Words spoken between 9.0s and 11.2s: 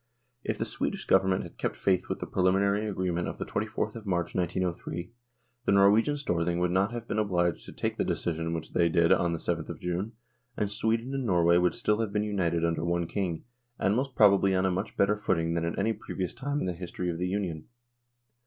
on the 7th of June, and Sweden